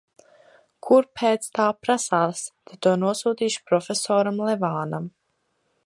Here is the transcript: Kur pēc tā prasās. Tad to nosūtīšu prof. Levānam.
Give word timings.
Kur 0.87 1.07
pēc 1.19 1.45
tā 1.59 1.67
prasās. 1.87 2.41
Tad 2.71 2.81
to 2.87 2.95
nosūtīšu 3.05 3.63
prof. 3.69 3.93
Levānam. 4.49 5.09